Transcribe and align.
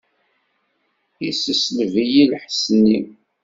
Yessesleb-iyi 1.23 2.23
lḥess-nni. 2.31 2.99